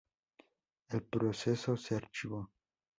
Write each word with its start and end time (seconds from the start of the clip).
El 0.89 1.03
proceso 1.03 1.77
se 1.77 1.93
archivó. 1.95 2.49